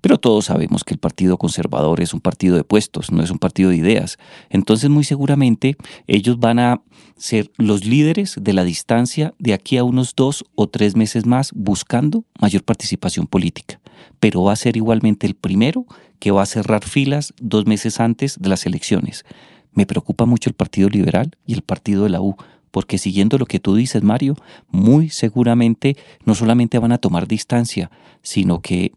Pero 0.02 0.18
todos 0.18 0.46
sabemos 0.46 0.84
que 0.84 0.96
el 0.96 1.00
Partido 1.00 1.38
Conservador 1.38 2.02
es 2.02 2.14
un 2.14 2.22
partido 2.22 2.56
de 2.56 2.64
puestos, 2.64 3.12
no 3.12 3.22
es 3.22 3.30
un 3.30 3.38
partido 3.38 3.70
de 3.70 3.76
ideas. 3.76 4.18
Entonces, 4.50 4.90
muy 4.90 5.04
seguramente, 5.04 5.78
ellos 6.08 6.40
van 6.40 6.58
a 6.58 6.82
ser 7.18 7.52
los 7.58 7.86
líderes 7.86 8.36
de 8.42 8.54
la 8.54 8.64
distancia 8.64 9.36
de 9.38 9.54
aquí 9.54 9.78
a 9.78 9.84
unos 9.84 10.16
dos 10.16 10.44
o 10.56 10.68
tres 10.68 10.96
meses 10.96 11.28
más, 11.28 11.52
buscando 11.54 12.24
mayor 12.40 12.64
participación 12.64 13.28
política. 13.28 13.80
Pero 14.20 14.44
va 14.44 14.54
a 14.54 14.56
ser 14.56 14.76
igualmente 14.76 15.28
el 15.28 15.36
primero 15.36 15.86
que 16.18 16.32
va 16.32 16.42
a 16.42 16.48
cerrar 16.48 16.84
filas 16.84 17.34
dos 17.40 17.68
meses 17.68 18.00
antes 18.00 18.40
de 18.40 18.50
las 18.50 18.66
elecciones. 18.66 19.24
Me 19.72 19.86
preocupa 19.86 20.26
mucho 20.26 20.50
el 20.50 20.56
Partido 20.56 20.90
Liberal 20.90 21.36
y 21.46 21.54
el 21.54 21.62
Partido 21.62 22.04
de 22.04 22.10
la 22.10 22.22
U, 22.22 22.36
porque 22.72 22.98
siguiendo 22.98 23.38
lo 23.38 23.46
que 23.46 23.60
tú 23.60 23.76
dices, 23.76 24.04
Mario, 24.04 24.36
muy 24.70 25.10
seguramente 25.10 25.98
no 26.26 26.36
solamente 26.36 26.80
van 26.80 26.92
a 26.92 26.98
tomar 26.98 27.28
distancia, 27.28 27.90
sino 28.22 28.62
que 28.62 28.92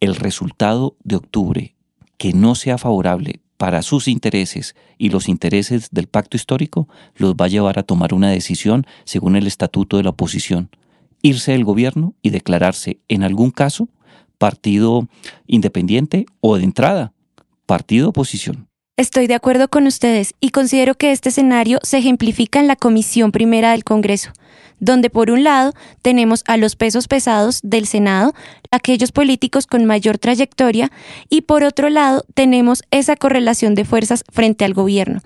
el 0.00 0.16
resultado 0.16 0.96
de 1.04 1.16
octubre, 1.16 1.74
que 2.18 2.32
no 2.32 2.54
sea 2.54 2.78
favorable 2.78 3.40
para 3.56 3.82
sus 3.82 4.08
intereses 4.08 4.74
y 4.98 5.10
los 5.10 5.28
intereses 5.28 5.88
del 5.90 6.08
pacto 6.08 6.36
histórico, 6.36 6.88
los 7.16 7.34
va 7.34 7.46
a 7.46 7.48
llevar 7.48 7.78
a 7.78 7.84
tomar 7.84 8.12
una 8.12 8.30
decisión 8.30 8.86
según 9.04 9.36
el 9.36 9.46
estatuto 9.46 9.96
de 9.96 10.02
la 10.02 10.10
oposición, 10.10 10.70
irse 11.22 11.52
del 11.52 11.64
gobierno 11.64 12.14
y 12.20 12.30
declararse 12.30 12.98
en 13.08 13.22
algún 13.22 13.50
caso 13.50 13.88
partido 14.38 15.08
independiente 15.46 16.26
o 16.40 16.56
de 16.56 16.64
entrada 16.64 17.12
partido 17.66 18.10
oposición. 18.10 18.68
Estoy 18.96 19.26
de 19.26 19.34
acuerdo 19.34 19.66
con 19.66 19.88
ustedes 19.88 20.34
y 20.38 20.50
considero 20.50 20.94
que 20.94 21.10
este 21.10 21.30
escenario 21.30 21.80
se 21.82 21.98
ejemplifica 21.98 22.60
en 22.60 22.68
la 22.68 22.76
Comisión 22.76 23.32
Primera 23.32 23.72
del 23.72 23.82
Congreso, 23.82 24.30
donde 24.78 25.10
por 25.10 25.32
un 25.32 25.42
lado 25.42 25.72
tenemos 26.00 26.44
a 26.46 26.56
los 26.58 26.76
pesos 26.76 27.08
pesados 27.08 27.58
del 27.64 27.88
Senado, 27.88 28.34
aquellos 28.70 29.10
políticos 29.10 29.66
con 29.66 29.84
mayor 29.84 30.18
trayectoria, 30.18 30.92
y 31.28 31.40
por 31.40 31.64
otro 31.64 31.90
lado 31.90 32.24
tenemos 32.34 32.84
esa 32.92 33.16
correlación 33.16 33.74
de 33.74 33.84
fuerzas 33.84 34.22
frente 34.32 34.64
al 34.64 34.74
gobierno. 34.74 35.22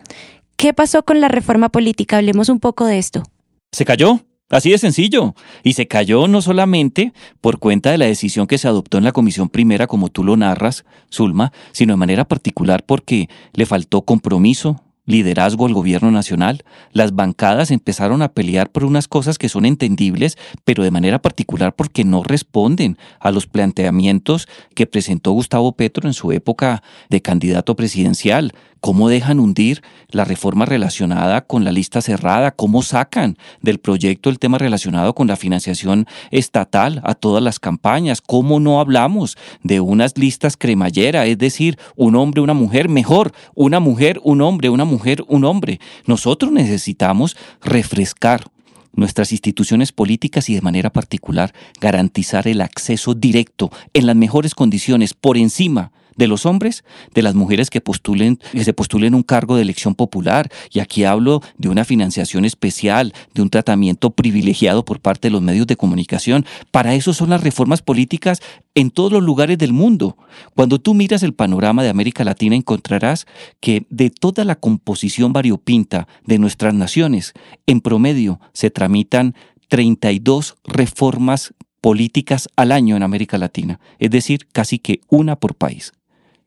¿Qué 0.56 0.72
pasó 0.72 1.04
con 1.04 1.20
la 1.20 1.28
reforma 1.28 1.68
política? 1.68 2.16
Hablemos 2.16 2.48
un 2.48 2.60
poco 2.60 2.86
de 2.86 2.96
esto. 2.96 3.22
Se 3.70 3.84
cayó. 3.84 4.24
Así 4.50 4.70
de 4.70 4.78
sencillo. 4.78 5.34
Y 5.62 5.74
se 5.74 5.86
cayó 5.86 6.26
no 6.26 6.40
solamente 6.40 7.12
por 7.40 7.58
cuenta 7.58 7.90
de 7.90 7.98
la 7.98 8.06
decisión 8.06 8.46
que 8.46 8.56
se 8.56 8.66
adoptó 8.66 8.96
en 8.96 9.04
la 9.04 9.12
Comisión 9.12 9.50
Primera, 9.50 9.86
como 9.86 10.08
tú 10.08 10.24
lo 10.24 10.36
narras, 10.36 10.84
Zulma, 11.12 11.52
sino 11.72 11.92
de 11.92 11.98
manera 11.98 12.24
particular 12.24 12.82
porque 12.86 13.28
le 13.52 13.66
faltó 13.66 14.02
compromiso, 14.02 14.82
liderazgo 15.04 15.66
al 15.66 15.74
gobierno 15.74 16.10
nacional. 16.10 16.64
Las 16.92 17.14
bancadas 17.14 17.70
empezaron 17.70 18.22
a 18.22 18.28
pelear 18.28 18.70
por 18.70 18.84
unas 18.84 19.06
cosas 19.06 19.36
que 19.36 19.50
son 19.50 19.66
entendibles, 19.66 20.38
pero 20.64 20.82
de 20.82 20.90
manera 20.90 21.20
particular 21.20 21.74
porque 21.74 22.04
no 22.04 22.22
responden 22.22 22.96
a 23.20 23.30
los 23.30 23.46
planteamientos 23.46 24.48
que 24.74 24.86
presentó 24.86 25.32
Gustavo 25.32 25.72
Petro 25.72 26.08
en 26.08 26.14
su 26.14 26.32
época 26.32 26.82
de 27.10 27.20
candidato 27.20 27.76
presidencial 27.76 28.52
cómo 28.80 29.08
dejan 29.08 29.40
hundir 29.40 29.82
la 30.10 30.24
reforma 30.24 30.64
relacionada 30.64 31.42
con 31.42 31.64
la 31.64 31.72
lista 31.72 32.00
cerrada, 32.00 32.50
cómo 32.50 32.82
sacan 32.82 33.36
del 33.60 33.78
proyecto 33.78 34.30
el 34.30 34.38
tema 34.38 34.58
relacionado 34.58 35.14
con 35.14 35.26
la 35.26 35.36
financiación 35.36 36.06
estatal 36.30 37.00
a 37.04 37.14
todas 37.14 37.42
las 37.42 37.58
campañas, 37.60 38.20
cómo 38.20 38.60
no 38.60 38.80
hablamos 38.80 39.36
de 39.62 39.80
unas 39.80 40.16
listas 40.16 40.56
cremallera, 40.56 41.26
es 41.26 41.38
decir, 41.38 41.78
un 41.96 42.16
hombre, 42.16 42.40
una 42.40 42.54
mujer, 42.54 42.88
mejor, 42.88 43.32
una 43.54 43.80
mujer, 43.80 44.20
un 44.22 44.40
hombre, 44.40 44.70
una 44.70 44.84
mujer, 44.84 45.24
un 45.28 45.44
hombre. 45.44 45.80
Nosotros 46.06 46.52
necesitamos 46.52 47.36
refrescar 47.62 48.44
nuestras 48.92 49.32
instituciones 49.32 49.92
políticas 49.92 50.48
y 50.48 50.54
de 50.54 50.60
manera 50.60 50.90
particular 50.90 51.52
garantizar 51.80 52.48
el 52.48 52.60
acceso 52.60 53.14
directo 53.14 53.70
en 53.94 54.06
las 54.06 54.16
mejores 54.16 54.54
condiciones 54.54 55.14
por 55.14 55.36
encima 55.36 55.92
de 56.18 56.26
los 56.26 56.44
hombres, 56.44 56.84
de 57.14 57.22
las 57.22 57.34
mujeres 57.34 57.70
que 57.70 57.80
postulen, 57.80 58.38
que 58.52 58.64
se 58.64 58.74
postulen 58.74 59.14
un 59.14 59.22
cargo 59.22 59.56
de 59.56 59.62
elección 59.62 59.94
popular. 59.94 60.50
Y 60.70 60.80
aquí 60.80 61.04
hablo 61.04 61.40
de 61.56 61.70
una 61.70 61.86
financiación 61.86 62.44
especial, 62.44 63.14
de 63.32 63.40
un 63.40 63.48
tratamiento 63.48 64.10
privilegiado 64.10 64.84
por 64.84 65.00
parte 65.00 65.28
de 65.28 65.32
los 65.32 65.40
medios 65.40 65.66
de 65.66 65.76
comunicación. 65.76 66.44
Para 66.70 66.94
eso 66.94 67.14
son 67.14 67.30
las 67.30 67.42
reformas 67.42 67.80
políticas 67.80 68.42
en 68.74 68.90
todos 68.90 69.12
los 69.12 69.22
lugares 69.22 69.56
del 69.56 69.72
mundo. 69.72 70.18
Cuando 70.54 70.78
tú 70.78 70.92
miras 70.92 71.22
el 71.22 71.32
panorama 71.32 71.82
de 71.82 71.88
América 71.88 72.24
Latina 72.24 72.56
encontrarás 72.56 73.26
que 73.60 73.86
de 73.88 74.10
toda 74.10 74.44
la 74.44 74.56
composición 74.56 75.32
variopinta 75.32 76.08
de 76.26 76.38
nuestras 76.38 76.74
naciones, 76.74 77.32
en 77.66 77.80
promedio 77.80 78.40
se 78.52 78.70
tramitan 78.70 79.34
32 79.68 80.56
reformas 80.64 81.54
políticas 81.80 82.48
al 82.56 82.72
año 82.72 82.96
en 82.96 83.02
América 83.02 83.38
Latina, 83.38 83.78
es 83.98 84.10
decir, 84.10 84.48
casi 84.52 84.78
que 84.78 85.00
una 85.08 85.36
por 85.36 85.54
país. 85.54 85.92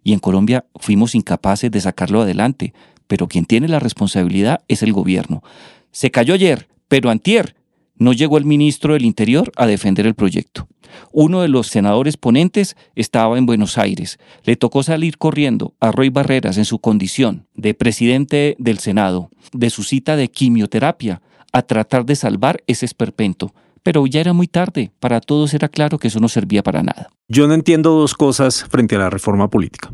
Y 0.03 0.13
en 0.13 0.19
Colombia 0.19 0.65
fuimos 0.75 1.15
incapaces 1.15 1.71
de 1.71 1.81
sacarlo 1.81 2.21
adelante, 2.21 2.73
pero 3.07 3.27
quien 3.27 3.45
tiene 3.45 3.67
la 3.67 3.79
responsabilidad 3.79 4.61
es 4.67 4.83
el 4.83 4.93
gobierno. 4.93 5.43
Se 5.91 6.11
cayó 6.11 6.33
ayer, 6.33 6.67
pero 6.87 7.09
antier 7.09 7.55
no 7.95 8.13
llegó 8.13 8.37
el 8.37 8.45
ministro 8.45 8.93
del 8.93 9.05
Interior 9.05 9.51
a 9.57 9.67
defender 9.67 10.07
el 10.07 10.15
proyecto. 10.15 10.67
Uno 11.11 11.41
de 11.41 11.47
los 11.47 11.67
senadores 11.67 12.17
ponentes 12.17 12.75
estaba 12.95 13.37
en 13.37 13.45
Buenos 13.45 13.77
Aires. 13.77 14.17
Le 14.43 14.55
tocó 14.55 14.81
salir 14.81 15.17
corriendo 15.17 15.75
a 15.79 15.91
Roy 15.91 16.09
Barreras 16.09 16.57
en 16.57 16.65
su 16.65 16.79
condición 16.79 17.45
de 17.53 17.73
presidente 17.73 18.55
del 18.57 18.79
Senado, 18.79 19.29
de 19.53 19.69
su 19.69 19.83
cita 19.83 20.15
de 20.15 20.29
quimioterapia, 20.29 21.21
a 21.53 21.61
tratar 21.61 22.05
de 22.05 22.15
salvar 22.15 22.63
ese 22.65 22.85
esperpento 22.85 23.53
pero 23.83 24.05
ya 24.07 24.21
era 24.21 24.33
muy 24.33 24.47
tarde. 24.47 24.91
Para 24.99 25.21
todos 25.21 25.53
era 25.53 25.69
claro 25.69 25.97
que 25.97 26.07
eso 26.07 26.19
no 26.19 26.29
servía 26.29 26.63
para 26.63 26.83
nada. 26.83 27.09
Yo 27.27 27.47
no 27.47 27.53
entiendo 27.53 27.91
dos 27.91 28.13
cosas 28.13 28.65
frente 28.65 28.95
a 28.95 28.99
la 28.99 29.09
reforma 29.09 29.49
política. 29.49 29.91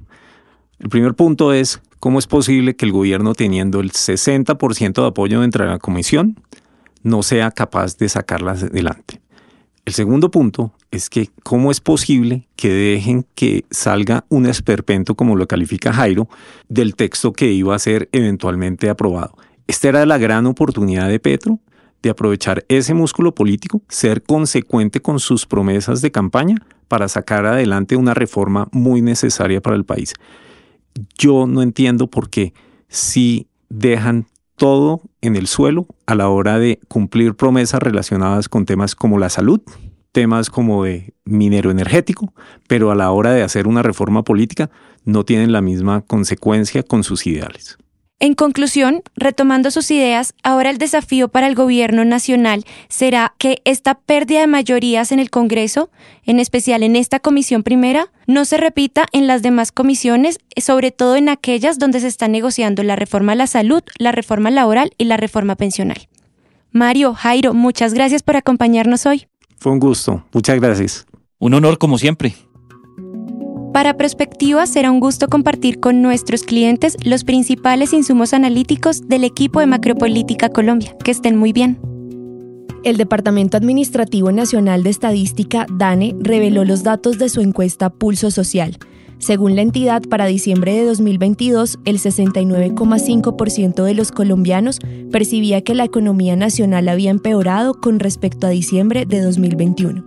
El 0.79 0.89
primer 0.89 1.15
punto 1.15 1.53
es 1.53 1.82
cómo 2.00 2.20
es 2.20 2.27
posible 2.27 2.75
que 2.75 2.86
el 2.86 2.91
gobierno, 2.91 3.34
teniendo 3.34 3.79
el 3.79 3.91
60% 3.91 5.01
de 5.01 5.08
apoyo 5.08 5.41
dentro 5.41 5.65
de 5.65 5.72
la 5.72 5.79
comisión, 5.79 6.39
no 7.03 7.24
sea 7.24 7.51
capaz 7.51 7.98
de 7.98 8.10
sacarlas 8.10 8.63
adelante. 8.63 9.22
El 9.86 9.94
segundo 9.94 10.29
punto 10.29 10.74
es 10.91 11.10
que 11.10 11.29
cómo 11.44 11.72
es 11.72 11.79
posible 11.79 12.48
que 12.58 12.70
dejen 12.70 13.25
que 13.36 13.63
salga 13.72 14.25
un 14.27 14.46
esperpento, 14.46 15.15
como 15.15 15.38
lo 15.38 15.48
califica 15.48 15.94
Jairo, 15.94 16.27
del 16.67 16.96
texto 16.96 17.32
que 17.32 17.53
iba 17.53 17.74
a 17.74 17.79
ser 17.79 18.10
eventualmente 18.12 18.89
aprobado. 18.89 19.38
Esta 19.65 19.89
era 19.89 20.06
la 20.06 20.17
gran 20.17 20.46
oportunidad 20.46 21.08
de 21.08 21.20
Petro 21.20 21.60
de 22.01 22.10
aprovechar 22.10 22.66
ese 22.70 22.94
músculo 22.94 23.34
político, 23.34 23.82
ser 23.89 24.24
consecuente 24.24 25.01
con 25.01 25.20
sus 25.20 25.46
promesas 25.46 26.01
de 26.01 26.12
campaña 26.12 26.58
para 26.88 27.08
sacar 27.08 27.46
adelante 27.46 27.96
una 27.96 28.13
reforma 28.13 28.68
muy 28.72 29.01
necesaria 29.01 29.62
para 29.62 29.75
el 29.75 29.86
país. 29.86 30.13
Yo 31.18 31.48
no 31.48 31.62
entiendo 31.62 32.08
por 32.08 32.30
qué 32.30 32.54
si 32.88 33.48
dejan 33.70 34.27
todo 34.56 35.01
en 35.22 35.36
el 35.36 35.48
suelo 35.48 35.88
a 36.06 36.16
la 36.16 36.30
hora 36.30 36.58
de 36.58 36.80
cumplir 36.88 37.36
promesas 37.36 37.82
relacionadas 37.82 38.50
con 38.50 38.66
temas 38.66 38.96
como 38.96 39.20
la 39.20 39.30
salud, 39.30 39.62
temas 40.12 40.50
como 40.50 40.84
de 40.84 41.13
minero 41.25 41.70
energético, 41.70 42.34
pero 42.68 42.89
a 42.89 42.96
la 42.96 43.12
hora 43.12 43.32
de 43.32 43.44
hacer 43.44 43.68
una 43.68 43.84
reforma 43.84 44.24
política 44.24 44.72
no 45.06 45.24
tienen 45.25 45.51
la 45.51 45.62
misma 45.62 46.01
consecuencia 46.01 46.82
con 46.82 47.04
sus 47.04 47.27
ideales. 47.27 47.77
En 48.19 48.33
conclusión, 48.33 49.03
retomando 49.15 49.69
sus 49.69 49.91
ideas, 49.91 50.33
ahora 50.41 50.71
el 50.71 50.79
desafío 50.79 51.27
para 51.27 51.45
el 51.45 51.53
gobierno 51.53 52.03
nacional 52.03 52.65
será 52.89 53.36
que 53.38 53.62
esta 53.63 53.93
pérdida 53.93 54.39
de 54.39 54.47
mayorías 54.47 55.12
en 55.12 55.19
el 55.19 55.29
Congreso, 55.29 55.91
en 56.24 56.39
especial 56.39 56.81
en 56.81 56.95
esta 56.95 57.19
comisión 57.19 57.62
primera, 57.62 58.12
no 58.25 58.45
se 58.45 58.57
repita 58.57 59.05
en 59.12 59.27
las 59.27 59.43
demás 59.43 59.71
comisiones, 59.71 60.39
sobre 60.57 60.89
todo 60.91 61.15
en 61.15 61.29
aquellas 61.29 61.77
donde 61.77 62.00
se 62.00 62.07
está 62.07 62.27
negociando 62.27 62.81
la 62.81 62.95
reforma 62.95 63.33
a 63.33 63.36
la 63.36 63.45
salud, 63.45 63.83
la 64.00 64.12
reforma 64.12 64.50
laboral 64.50 64.93
y 64.97 65.05
la 65.05 65.17
reforma 65.17 65.55
pensional. 65.55 66.07
Mario, 66.71 67.13
Jairo, 67.13 67.53
muchas 67.53 67.93
gracias 67.93 68.24
por 68.24 68.36
acompañarnos 68.36 69.05
hoy. 69.05 69.27
Fue 69.57 69.71
un 69.71 69.79
gusto, 69.79 70.25
muchas 70.33 70.59
gracias. 70.59 71.05
Un 71.38 71.53
honor 71.53 71.77
como 71.77 72.00
siempre. 72.00 72.33
Para 73.77 73.96
Prospectiva 73.96 74.65
será 74.65 74.89
un 74.89 75.00
gusto 75.00 75.27
compartir 75.27 75.79
con 75.79 76.01
nuestros 76.01 76.41
clientes 76.41 76.98
los 77.03 77.24
principales 77.24 77.93
insumos 77.93 78.34
analíticos 78.34 79.07
del 79.07 79.24
equipo 79.24 79.60
de 79.60 79.67
Macropolítica 79.67 80.50
Colombia. 80.50 80.96
Que 81.03 81.12
estén 81.12 81.37
muy 81.37 81.53
bien. 81.53 81.77
El 82.83 82.98
Departamento 82.98 83.55
Administrativo 83.55 84.31
Nacional 84.31 84.81
de 84.81 84.90
Estadística, 84.90 85.68
DANE, 85.72 86.16
reveló 86.20 86.66
los 86.66 86.81
datos 86.81 87.20
de 87.20 87.29
su 87.29 87.42
encuesta 87.42 87.92
Pulso 87.92 88.31
Social. 88.31 88.79
Según 89.20 89.55
la 89.55 89.61
entidad, 89.61 90.01
para 90.01 90.25
diciembre 90.25 90.74
de 90.74 90.83
2022, 90.83 91.77
el 91.85 92.00
69,5% 92.00 93.83
de 93.83 93.94
los 93.94 94.11
colombianos 94.11 94.79
percibía 95.11 95.61
que 95.61 95.75
la 95.75 95.83
economía 95.83 96.35
nacional 96.35 96.90
había 96.90 97.11
empeorado 97.11 97.75
con 97.75 98.00
respecto 98.00 98.48
a 98.48 98.50
diciembre 98.50 99.05
de 99.05 99.22
2021. 99.22 100.06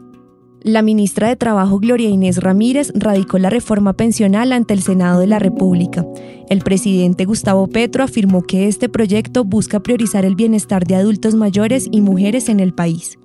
La 0.62 0.82
ministra 0.82 1.28
de 1.28 1.36
Trabajo 1.36 1.78
Gloria 1.78 2.10
Inés 2.10 2.36
Ramírez 2.36 2.92
radicó 2.94 3.38
la 3.38 3.48
reforma 3.48 3.94
pensional 3.94 4.52
ante 4.52 4.74
el 4.74 4.82
Senado 4.82 5.20
de 5.20 5.26
la 5.26 5.38
República. 5.38 6.06
El 6.50 6.60
presidente 6.60 7.24
Gustavo 7.24 7.66
Petro 7.66 8.04
afirmó 8.04 8.42
que 8.42 8.68
este 8.68 8.90
proyecto 8.90 9.44
busca 9.44 9.80
priorizar 9.80 10.26
el 10.26 10.34
bienestar 10.34 10.84
de 10.84 10.96
adultos 10.96 11.34
mayores 11.34 11.88
y 11.90 12.02
mujeres 12.02 12.50
en 12.50 12.60
el 12.60 12.74
país. 12.74 13.18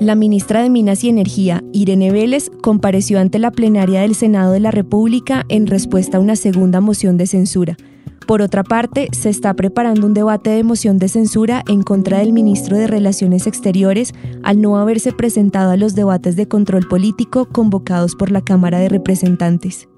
La 0.00 0.16
ministra 0.16 0.60
de 0.60 0.70
Minas 0.70 1.04
y 1.04 1.08
Energía, 1.08 1.62
Irene 1.72 2.10
Vélez, 2.10 2.50
compareció 2.62 3.20
ante 3.20 3.38
la 3.38 3.52
plenaria 3.52 4.00
del 4.00 4.16
Senado 4.16 4.52
de 4.52 4.60
la 4.60 4.72
República 4.72 5.44
en 5.48 5.68
respuesta 5.68 6.16
a 6.16 6.20
una 6.20 6.34
segunda 6.34 6.80
moción 6.80 7.16
de 7.16 7.28
censura. 7.28 7.76
Por 8.26 8.42
otra 8.42 8.64
parte, 8.64 9.08
se 9.12 9.28
está 9.28 9.54
preparando 9.54 10.04
un 10.04 10.12
debate 10.12 10.50
de 10.50 10.64
moción 10.64 10.98
de 10.98 11.08
censura 11.08 11.62
en 11.68 11.82
contra 11.82 12.18
del 12.18 12.32
ministro 12.32 12.76
de 12.76 12.88
Relaciones 12.88 13.46
Exteriores 13.46 14.12
al 14.42 14.60
no 14.60 14.76
haberse 14.78 15.12
presentado 15.12 15.70
a 15.70 15.76
los 15.76 15.94
debates 15.94 16.34
de 16.34 16.48
control 16.48 16.88
político 16.88 17.46
convocados 17.46 18.16
por 18.16 18.32
la 18.32 18.40
Cámara 18.40 18.80
de 18.80 18.88
Representantes. 18.88 19.88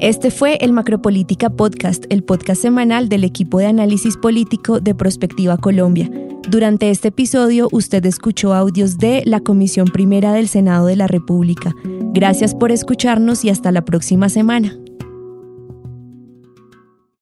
Este 0.00 0.30
fue 0.30 0.56
el 0.60 0.72
Macropolítica 0.72 1.50
Podcast, 1.50 2.04
el 2.10 2.22
podcast 2.22 2.62
semanal 2.62 3.08
del 3.08 3.24
equipo 3.24 3.58
de 3.58 3.66
análisis 3.66 4.16
político 4.16 4.78
de 4.78 4.94
Prospectiva 4.94 5.56
Colombia. 5.56 6.10
Durante 6.48 6.90
este 6.90 7.08
episodio 7.08 7.68
usted 7.72 8.04
escuchó 8.06 8.54
audios 8.54 8.98
de 8.98 9.22
la 9.24 9.40
Comisión 9.40 9.86
Primera 9.86 10.32
del 10.32 10.46
Senado 10.46 10.86
de 10.86 10.96
la 10.96 11.08
República. 11.08 11.74
Gracias 12.12 12.54
por 12.54 12.70
escucharnos 12.70 13.44
y 13.44 13.50
hasta 13.50 13.72
la 13.72 13.84
próxima 13.84 14.28
semana. 14.28 14.76